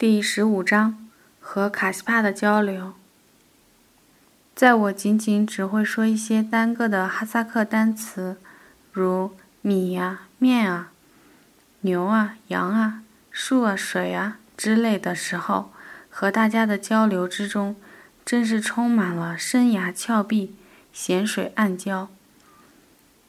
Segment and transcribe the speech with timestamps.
[0.00, 2.94] 第十五章和卡西帕的交流。
[4.54, 8.38] 在我仅仅只会说一些单个的哈萨克单词，
[8.92, 10.90] 如米呀、面啊、
[11.82, 15.70] 牛啊、羊啊、树啊、水啊之类的时候，
[16.08, 17.76] 和大家的交流之中，
[18.24, 20.56] 真是充满了深崖峭壁、
[20.94, 22.06] 咸水暗礁。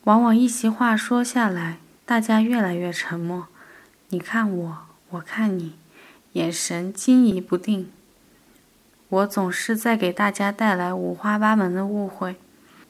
[0.06, 3.48] 往往一席话说下来，大家越来越沉默。
[4.08, 4.78] 你看我，
[5.10, 5.81] 我看你。
[6.34, 7.92] 眼神惊疑不定，
[9.10, 12.38] 我总是在给大家带来五花八门的误会。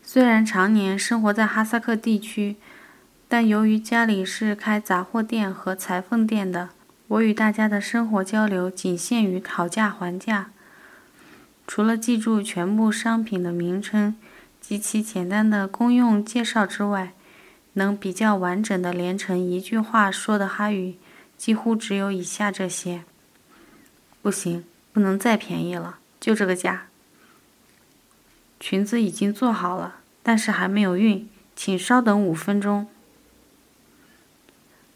[0.04, 2.58] 虽然常年生活在哈萨克地区，
[3.28, 6.70] 但由于家里是开杂货店和裁缝店的，
[7.08, 10.52] 我与大家的生活交流仅限于讨价还价。
[11.66, 14.16] 除了记住全部商品的名称
[14.60, 17.14] 及其简单的公用介绍之外，
[17.74, 20.98] 能比较完整的连成一句话说的哈语，
[21.38, 23.04] 几乎只有以下这些。
[24.22, 26.88] 不行，不能再便宜了，就这个价。
[28.60, 32.88] 裙子已经做好了，但是还没有熨，请稍等五分钟。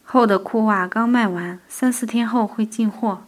[0.03, 3.25] 厚的裤袜刚卖完，三四天后会进货。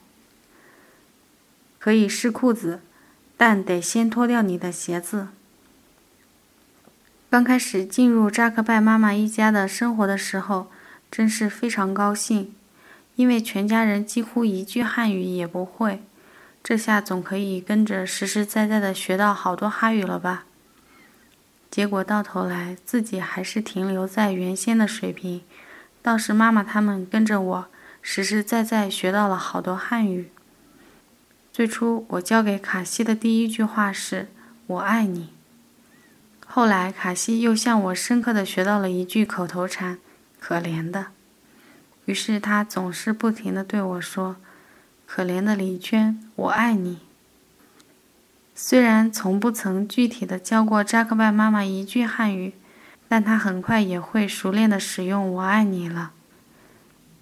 [1.79, 2.81] 可以试裤子，
[3.35, 5.29] 但得先脱掉你的鞋子。
[7.29, 10.69] 刚开始进入扎克拜妈妈一家的生活的时候，
[11.09, 12.53] 真是非常高兴。
[13.17, 16.03] 因为全家人几乎一句汉语也不会，
[16.63, 20.45] 这下总可以跟着实实在在的学到好多哈语了吧？
[21.71, 25.41] 结果到头来自己还是停留在原先的水平，
[26.01, 27.65] 倒是妈妈他们跟着我
[28.01, 30.29] 实实在在学到了好多汉语。
[31.51, 34.27] 最初我教给卡西的第一句话是
[34.67, 35.33] “我爱你”，
[36.45, 39.97] 后来卡西又向我深刻的学到了一句口头禅
[40.39, 41.07] ：“可怜的。”
[42.07, 44.37] 于是他总是不停的对我说
[45.05, 46.99] ：“可怜的李娟，我爱你。”
[48.55, 52.53] 虽然从不曾具体的教过扎克拜妈妈一句汉语，
[53.07, 56.13] 但他很快也会熟练的使用“我爱你”了。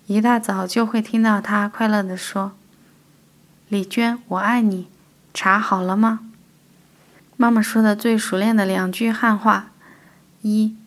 [0.06, 2.54] 一大早就会听到他快乐的说
[3.68, 4.88] ：“李娟，我爱你。”
[5.34, 6.20] 茶好了吗？
[7.36, 9.72] 妈妈说的最熟练的两句汉话：
[10.44, 10.78] 一，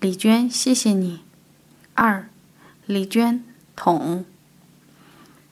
[0.00, 1.18] 李娟，谢谢你；
[2.92, 3.42] 李娟
[3.74, 4.26] 桶。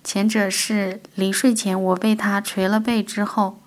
[0.05, 3.59] 前者是临睡前我为他捶了背之后，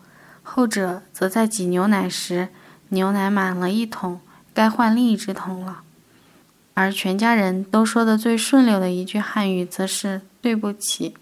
[0.44, 2.50] 后者则在挤牛奶时，
[2.90, 4.22] 牛奶满了一桶，
[4.54, 5.82] 该换另一只桶了。
[6.76, 11.16] 而全家人都说的最顺溜的一句汉语，则是对不起。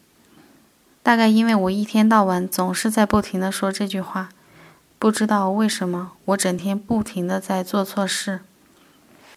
[1.02, 4.28] 大概因为我一天到晚总是在不停的说这句话，
[5.00, 8.42] 不知道为什么，我整天不停的在做错事。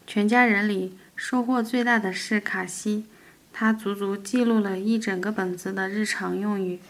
[0.05, 0.99] 全家人里。
[1.17, 3.07] 收获最大的是卡西，
[3.53, 6.81] 他足足记录了一整个本子的日常用语，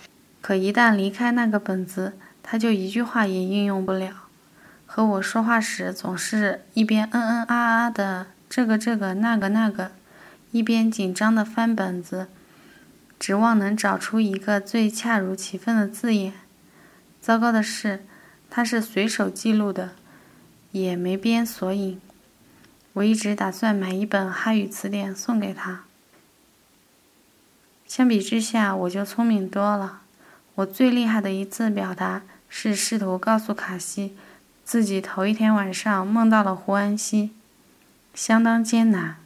[0.40, 4.24] 可一旦离开那个本子，他就一句话也应用不了。
[4.86, 9.92] 和我说话时，总是一边嗯嗯啊啊的这个这个那个那个，
[10.52, 12.28] 一边紧张的翻本子，
[13.18, 16.32] 指望能找出一个最恰如其分的字眼。
[17.20, 18.04] 糟糕的是，
[18.48, 19.92] 他是随手记录的，
[20.70, 22.00] 也没编索引。
[22.94, 25.84] 我一直打算买一本哈语词典送给他。
[27.86, 30.00] 相比之下，我就聪明多了。
[30.56, 34.16] 我最厉害的一次表达是试图告诉卡西，
[34.64, 37.32] 自己头一天晚上梦到了胡安西，
[38.14, 39.16] 相当艰难，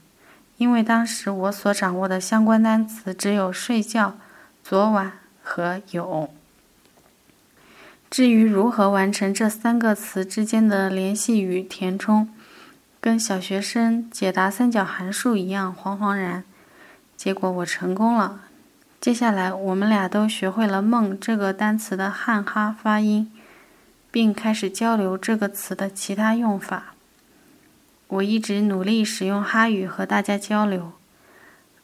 [0.56, 4.17] 因为当时我所掌握的相关单词只有“睡觉
[4.65, 5.12] ”“昨晚”
[5.43, 6.31] 和“有”。
[8.11, 12.31] 至于如何完成这三个词之间的联系与填充，
[13.01, 16.43] 跟小学生解答三角函数一样惶惶然，
[17.17, 18.41] 结果我成功了。
[19.01, 23.31] 接下来我们俩都学会了“梦”这个单词的汉哈发音，
[24.11, 26.95] 并开始交流这个词的其他用法。
[28.09, 30.93] 我一直努力使用哈语和大家交流，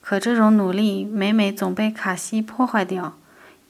[0.01, 3.17] 可这种努力每每总被卡西破坏掉，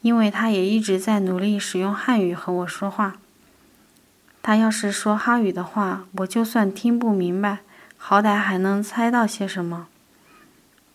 [0.01, 3.17] 因为他也一直在努力使用汉语和我说话。
[4.47, 7.61] 他要是说哈语的话，我就算听不明白，
[7.97, 9.87] 好歹还能猜到些什么；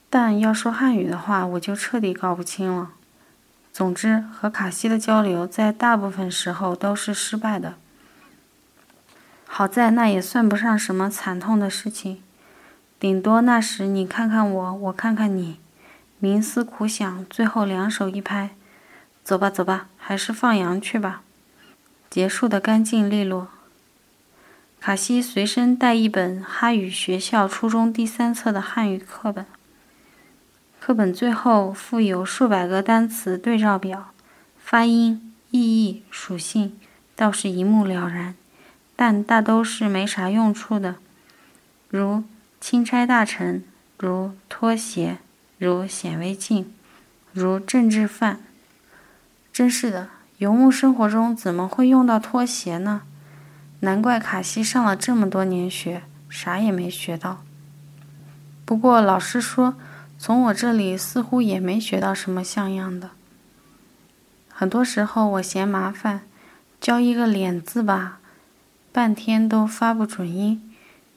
[0.08, 2.92] 但要说汉语的话，我就彻底搞不清了。
[3.72, 7.74] 总之，和卡西的交流在大部分时候都是失败的。
[9.48, 12.22] 好在那也算不上什么惨痛的事情，
[13.00, 15.58] 顶多那时你看看我，我看看你，
[16.22, 18.50] 冥思苦想，最后两手一拍，
[19.24, 21.22] 走吧走吧，还是放羊去吧。
[22.10, 23.48] 结束的干净利落。
[24.80, 29.46] 卡西随身带一本哈语学校初中第三册的汉语课本，
[30.80, 34.12] 课本最后附有数百个单词对照表，
[34.58, 36.76] 发音、意义、属性
[37.14, 38.34] 倒是一目了然，
[38.96, 40.96] 但大都是没啥用处的，
[41.88, 42.24] 如
[42.60, 43.62] 钦差大臣，
[43.98, 45.18] 如拖鞋，
[45.58, 46.74] 如显微镜，
[47.32, 48.40] 如政治犯。
[49.52, 50.08] 真是的，
[50.40, 53.02] 游牧生活中怎么会用到拖鞋呢？
[53.80, 57.42] 难怪卡西上了这么多年学，啥也没学到。
[58.64, 59.74] 不过老师说，
[60.18, 63.10] 从我这里似乎也没学到什么像样的。
[64.48, 66.22] 很多时候我嫌麻烦，
[66.80, 68.20] 教一个“脸”字吧，
[68.90, 70.74] 半天都发不准音，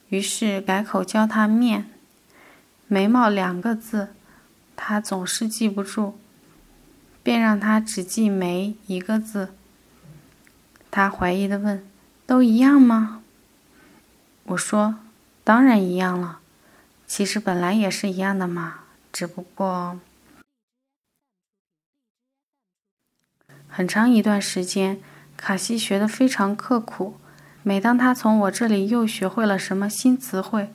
[0.10, 1.90] 于是改口教他“面”。
[2.90, 4.10] 眉毛两个字，
[4.76, 6.20] 他总是记不住，
[7.24, 9.56] 便让他只记“梅”一个字。
[10.92, 11.84] 他怀疑的问
[12.28, 13.24] ：“都一样吗？”
[14.46, 15.00] 我说
[15.44, 16.40] ：“当然一样了，
[17.08, 18.82] 其实本来也是一样的嘛，
[19.12, 20.00] 只不过……”
[23.68, 25.02] 很长一段时间，
[25.36, 27.18] 卡西学得非常刻苦。
[27.64, 30.72] 每当他从我这里又学会了什么新词汇，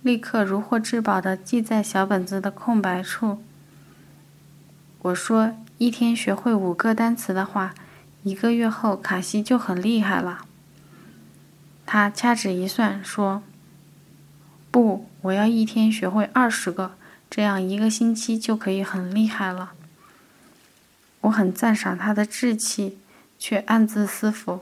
[0.00, 3.42] 立刻如获至宝的记在小本子的空白处。
[5.02, 7.74] 我说：“一天学会五个单词的话，
[8.22, 10.44] 一个月后卡西就很厉害了。”
[11.86, 13.42] 他掐指一算，说
[14.70, 16.92] ：“不，我要一天学会二十个，
[17.30, 19.72] 这样一个星期就可以很厉害了。”
[21.22, 22.98] 我很赞赏他的志气，
[23.38, 24.60] 却暗自思忖：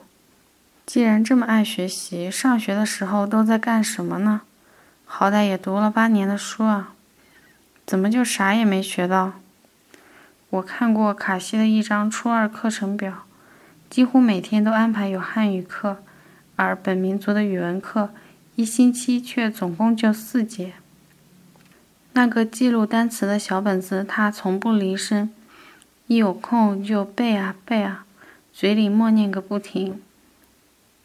[0.86, 4.42] 既然这么爱学习，上学的时候都在干什么呢？
[5.04, 6.94] 好歹也读了八年的书啊，
[7.84, 9.32] 怎么就啥也没学到？
[10.50, 13.24] 我看过卡西的一张初二课程表，
[13.90, 15.98] 几乎每天都安排有汉语课，
[16.56, 18.10] 而本民族的语文课
[18.54, 20.72] 一星期却总共就四节。
[22.14, 25.30] 那个记录单词的小本子，他从不离身。
[26.06, 28.06] 一有空就背啊背啊，
[28.50, 30.00] 嘴里默念个不停。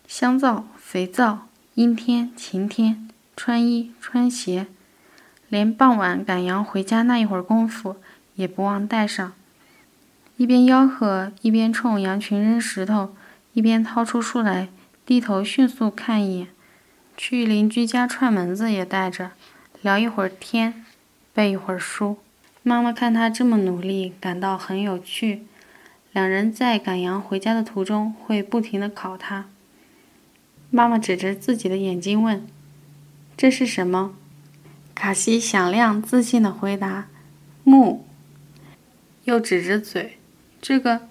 [0.08, 4.68] 香皂、肥皂、阴天、晴天、穿衣、穿鞋，
[5.50, 7.98] 连傍晚赶羊回家那一会儿功夫
[8.36, 9.34] 也不忘带上。
[10.38, 13.16] 一边吆喝，一边冲羊群扔石头，
[13.54, 14.70] 一边掏出书来，
[15.06, 16.48] 低头迅速看一眼。
[17.16, 19.32] 去邻居家串门子也带着，
[19.82, 20.84] 聊一会儿天，
[21.32, 22.18] 背一会儿书。
[22.64, 25.46] 妈妈看他这么努力，感到很有趣。
[26.12, 29.46] 两人在赶羊回家的途中会不停地考他。
[30.72, 32.48] 妈妈指着自己的眼睛问
[33.38, 34.16] ：“这是什么？”
[34.96, 37.08] 卡西响亮自信地回答
[37.64, 38.08] ：“木。”
[39.24, 40.18] 又指着嘴
[40.62, 41.08] ：“这个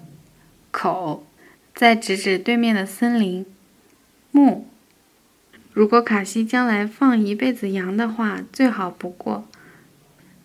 [0.70, 1.26] 口。”
[1.74, 3.46] 再指指对面的森林
[4.30, 4.68] ：“木。”
[5.72, 9.44] 如果卡西将来放一辈子羊的话，最好不过；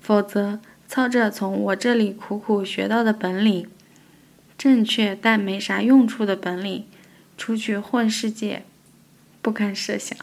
[0.01, 0.59] 否则。
[0.89, 3.69] 操着从我这里苦苦学到的本领，
[4.57, 6.85] 正确但没啥用处的本领，
[7.37, 8.63] 出去混世界，
[9.41, 10.17] 不堪设想。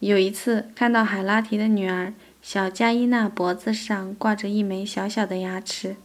[0.00, 2.12] 有一次看到海拉提的女儿
[2.42, 5.96] 小加伊娜脖子上挂着一枚小小的牙齿，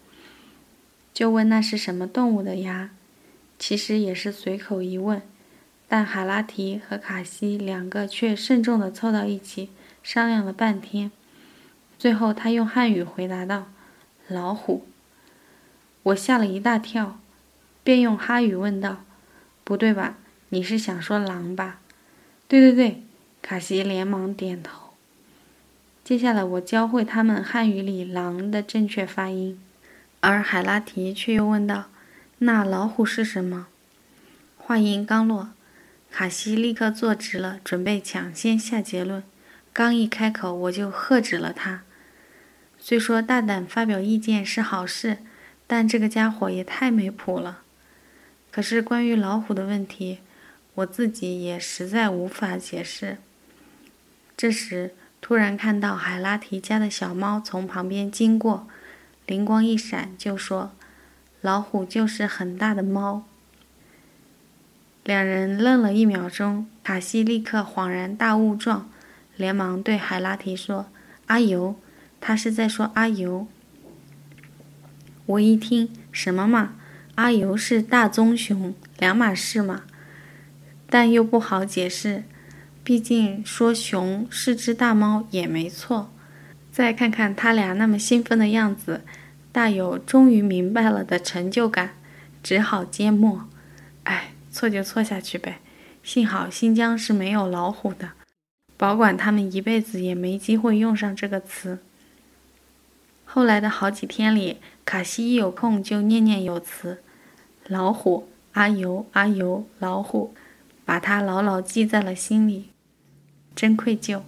[1.13, 2.91] 就问那是什么动物的牙。
[3.59, 5.21] 其实也是随口一问，
[5.87, 9.69] 但海拉提和卡西两个却慎重地凑到一起
[10.01, 11.11] 商量了半天，
[11.99, 13.67] 最后他用汉语回答道。
[14.27, 14.85] 老虎，
[16.03, 17.19] 我吓了一大跳，
[17.83, 19.03] 便用哈语问道
[19.63, 20.17] ：“不对吧？
[20.49, 21.81] 你是想说狼吧
[22.47, 23.03] ？”“对对对。”
[23.43, 24.91] 卡西连忙点头。
[26.03, 29.59] 接下来我教会他们汉语里“狼”的正确发音，
[30.21, 31.89] 而海拉提却又问道
[32.39, 33.67] ：“那老虎是什么？”
[34.57, 35.49] 话音刚落，
[36.09, 39.23] 卡西立刻坐直了，准备抢先下结论。
[39.73, 41.81] 刚一开口，我就喝止了他。
[42.77, 45.17] 虽说大胆发表意见是好事，
[45.67, 47.61] 但这个家伙也太没谱了。
[48.51, 50.19] 可是关于老虎的问题，
[50.75, 53.17] 我自己也实在无法解释。
[54.37, 58.67] 这时，突然看到海拉提家的小猫从旁边经过，
[59.31, 60.73] 灵光一闪，就说
[61.39, 63.23] ：“老虎就是很大的猫。”
[65.05, 68.89] 两人愣了一秒钟，卡西立刻恍然大悟状，
[69.37, 70.87] 连忙对海拉提说
[71.27, 71.75] ：“阿尤。”
[72.19, 73.47] 他是在说阿尤。
[75.25, 76.73] 我一听，什么嘛？
[77.15, 79.83] 阿尤是大棕熊，两码事嘛。
[80.89, 82.25] 但又不好解释，
[82.83, 86.11] 毕竟说熊是只大猫也没错。
[86.69, 89.01] 再看看他俩那么兴奋的样子，
[89.51, 91.95] 大有终于明白了的成就感，
[92.41, 93.47] 只好缄默。
[94.03, 95.59] 哎，错就错下去呗。
[96.03, 98.11] 幸好新疆是没有老虎的，
[98.77, 101.79] 保管他们一辈子也没机会用上这个词。
[103.25, 107.03] 后来的好几天里，卡西一有空就念念有词，
[107.67, 110.33] 老虎，阿尤阿尤，老虎，
[110.83, 112.69] 把它牢牢记在了心里，
[113.55, 114.21] 真愧疚。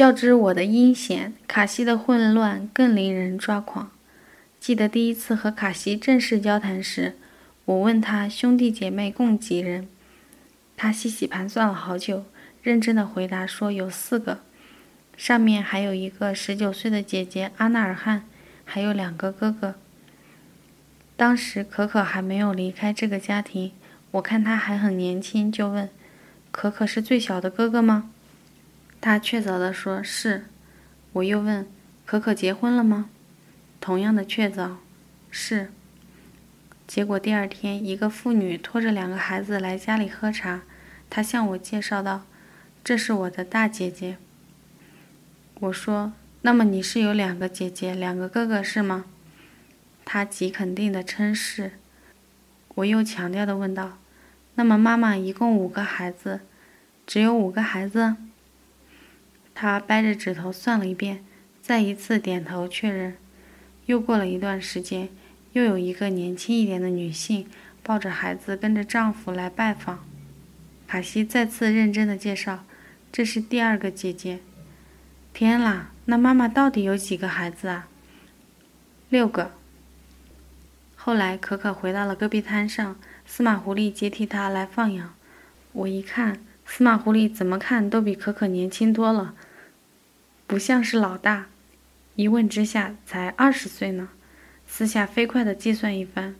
[0.00, 3.90] 较之我的阴险，卡西的混乱更令人抓狂。
[4.58, 7.18] 记得第一次和卡西正式交谈时，
[7.66, 9.88] 我问他兄弟姐妹共几人，
[10.74, 12.24] 他细细盘算了好久，
[12.62, 14.38] 认真的回答说有四个，
[15.18, 18.24] 上面还有一个十九岁的姐姐阿纳尔汗，
[18.64, 19.74] 还有两个哥哥。
[21.14, 23.72] 当时可可还没有离开这个家庭，
[24.12, 25.90] 我看他还很年轻，就问
[26.50, 28.09] ：“可可是最小的哥哥吗？”
[29.00, 30.44] 他确凿地说：“是。”
[31.14, 31.66] 我又问
[32.06, 33.10] ：“可可结婚了吗？”
[33.80, 34.76] 同样的确凿，
[35.30, 35.72] 是。
[36.86, 40.62] 结果第二天，一个妇女拖着两个孩子来家里喝茶，
[41.08, 42.26] 她向我介绍道
[42.84, 44.18] ：“这是我的大姐姐。”
[45.60, 49.06] 我说：“那么你是有两个姐姐，两个哥哥是吗？”
[50.04, 51.72] 她极肯定地称是。
[52.74, 53.98] 我又强调地问道
[54.56, 56.40] ：“那么妈妈一共五个孩子，
[57.06, 58.16] 只有五个孩子？”
[59.54, 61.24] 他掰着指头算了一遍，
[61.60, 63.16] 再一次点头确认。
[63.86, 65.08] 又过了一段时间，
[65.52, 67.48] 又有一个年轻一点的女性
[67.82, 70.04] 抱着孩子跟着丈夫来拜访。
[70.86, 72.64] 卡西再次认真的介绍
[73.12, 74.40] ：“这是第二个姐姐。”
[75.32, 77.88] 天啦，那妈妈到底有几个孩子啊？
[79.08, 79.52] 六个。
[80.96, 85.14] 后来可可回到了戈壁滩上，司马狐狸接替她来放养。
[85.72, 86.40] 我一看，
[86.72, 89.34] 司马狐狸怎么看都比可可年轻多了。
[90.46, 91.46] 不像是老大，
[92.14, 94.10] 一问之下才二十岁呢。
[94.68, 96.36] 私下飞快地计算一番，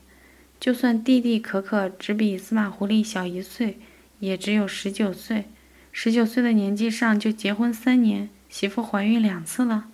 [0.60, 3.80] 就算弟弟可可只比司马狐狸小一岁，
[4.20, 5.46] 也只有十九岁。
[5.90, 9.86] 十九岁的年纪上就结婚三年，媳妇怀孕两次了，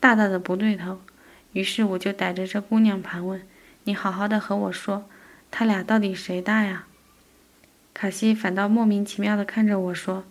[0.00, 1.00] 大大的不对头。
[1.52, 3.40] 于是我就逮着这姑娘盘问
[3.84, 5.08] ：“你好好的和我说，
[5.52, 6.86] 他俩到底谁大呀？”
[7.96, 10.24] 卡西反倒莫名其妙地看着我说：“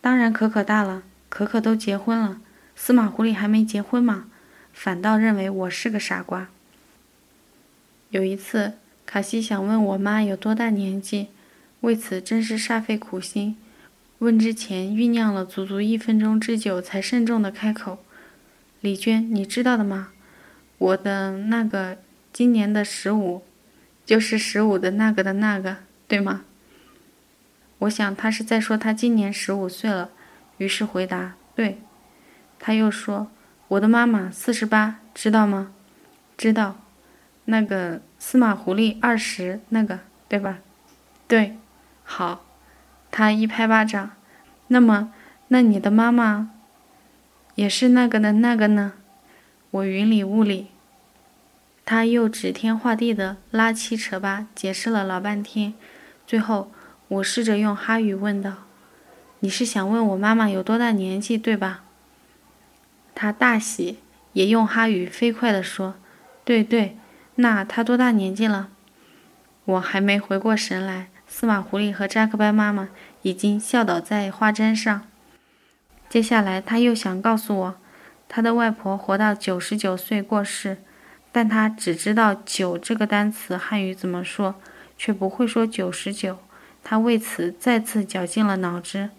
[0.00, 2.40] 当然可可大了，可可都结婚了。”
[2.74, 4.28] 司马狐狸还没结婚嘛，
[4.72, 6.48] 反倒认为我是个傻瓜。
[8.08, 11.28] 有一次，卡西想问我妈有多大年纪，
[11.82, 13.58] 为此真是煞费苦心。
[14.20, 17.98] 问之前酝酿了足足一分钟之久，才慎重的开口
[18.80, 20.08] ：“李娟，你知道的吗？
[20.78, 21.98] 我的那个
[22.32, 23.42] 今年的十五，
[24.06, 25.76] 就是十五的那个的那个，
[26.08, 26.44] 对吗？”
[27.82, 30.10] 我想他是在说他今年十五岁了，
[30.58, 31.80] 于是回答：“对。”
[32.60, 33.28] 他又说
[33.68, 35.72] ：“我的妈妈四十八，知道吗？
[36.36, 36.76] 知道。
[37.46, 39.98] 那个司马狐狸二十，那个
[40.28, 40.58] 对吧？
[41.26, 41.56] 对。
[42.04, 42.44] 好。”
[43.10, 44.12] 他一拍巴掌。
[44.68, 45.12] 那么，
[45.48, 46.50] 那你的妈妈
[47.56, 48.92] 也是那个的那个呢？
[49.70, 50.68] 我云里雾里。
[51.84, 55.74] 他又指天画地的拉七扯八，解释了老半天。
[56.26, 56.70] 最后，
[57.12, 58.54] 我试着用哈语问道
[59.40, 61.84] ：“你是想问我妈妈有多大年纪，对吧？”
[63.14, 63.98] 他大喜，
[64.32, 65.96] 也用哈语飞快地说
[66.42, 66.96] ：“对对，
[67.34, 68.70] 那他多大年纪了？”
[69.66, 72.88] 我还没回过神来，司马狐狸和扎克班妈妈
[73.20, 75.06] 已经笑倒在花毡上。
[76.08, 77.74] 接下来他又想告诉我，
[78.26, 80.78] 他的外婆活到九十九岁过世，
[81.30, 84.54] 但他只知道“九”这个单词汉语怎么说，
[84.96, 86.38] 却不会说九十九。
[86.84, 89.10] 他为此再次绞尽了脑汁，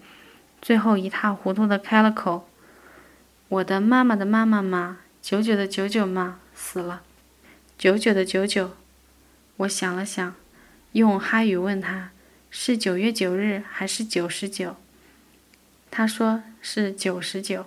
[0.61, 2.49] 最后一塌糊涂地开了口。
[3.47, 7.03] 我的妈妈的妈妈嘛，九九的九九嘛，死了。
[7.77, 8.71] 九九的九九，
[9.57, 10.35] 我想了想，
[10.93, 12.11] 用哈语问他，
[12.49, 14.75] 是九月九日还是九十九？
[15.89, 17.65] 他说是九十九。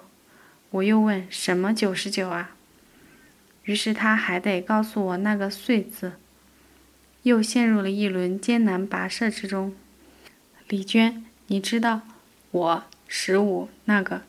[0.71, 2.51] 我又问什么九十九啊？
[3.65, 6.13] 于是他还得告诉我那个岁字，
[7.23, 9.75] 又陷入了一轮艰难跋涉之中。
[10.69, 12.01] 李娟，你知道
[12.51, 14.23] 我十五那个？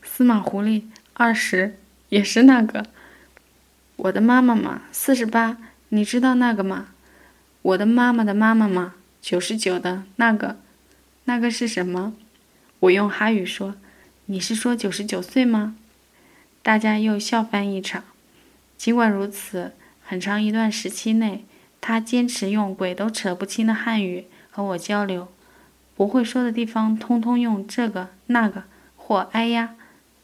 [0.00, 1.76] 司马狐狸二十
[2.08, 2.86] 也是那个，
[3.96, 5.56] 我的妈妈嘛四十八，
[5.88, 6.90] 你知道那个吗？
[7.62, 10.56] 我的妈妈的妈妈嘛九十九的那个，
[11.24, 12.14] 那个是什么？
[12.78, 13.74] 我用哈语说，
[14.26, 15.74] 你是说九十九岁吗？
[16.62, 18.04] 大家又笑翻一场。
[18.78, 19.72] 尽管如此，
[20.04, 21.44] 很长一段时期内，
[21.80, 25.28] 他坚持用鬼都扯不清的汉语和我交流，
[26.00, 28.64] 不会说的地方通通用这个那个
[28.96, 29.76] 或哎呀。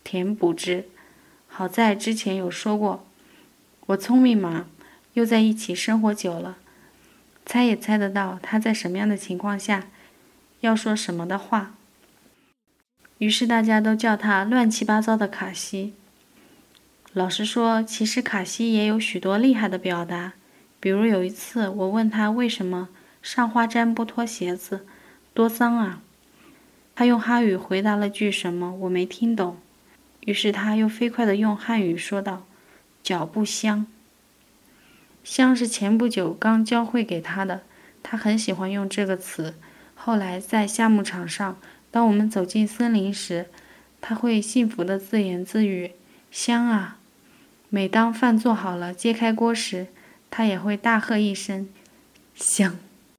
[0.03, 0.87] 填补之，
[1.47, 3.07] 好在之前有说过，
[3.85, 4.69] 我聪明嘛，
[5.13, 6.57] 又在一起生活久了，
[7.45, 9.89] 猜也猜得到他在什么样的情况下
[10.61, 11.75] 要说什么的话。
[13.19, 15.93] 于是大家都叫他乱七八糟的卡西。
[17.13, 20.33] 老实说，其实卡西也有许多厉害的表达，
[20.81, 22.89] 比如有一次，我问他为什么
[23.21, 24.87] 上花毡不脱鞋子，
[25.37, 26.01] 多脏啊！
[26.95, 29.59] 他用哈语回答了句什么，我没听懂。
[30.21, 32.47] 于是他又飞快地用汉语说道
[33.05, 33.87] ：“脚不香。”
[35.23, 37.61] 香是前不久刚教会给他的，
[38.03, 39.55] 他很喜欢用这个词。
[39.95, 41.59] 后来在夏牧场上，
[41.91, 43.51] 当我们走进森林时，
[44.01, 45.91] 他会幸福地自言自语
[46.33, 46.97] ：“香啊！”
[47.69, 49.89] 每当饭做好了，揭开锅时，
[50.31, 51.69] 他也会大喝一声
[52.35, 52.79] ：“香。”